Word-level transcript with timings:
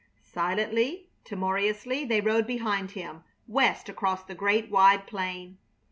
Silently, 0.33 1.11
timorously, 1.23 2.03
they 2.03 2.21
rode 2.21 2.47
behind 2.47 2.89
him, 2.93 3.23
west 3.47 3.87
across 3.87 4.23
the 4.23 4.33
great 4.33 4.71
wide 4.71 5.05
plain. 5.05 5.59